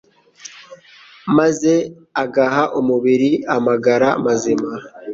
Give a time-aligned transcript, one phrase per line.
[1.37, 1.73] maze
[2.23, 4.69] agaha umubiri amagara mazima.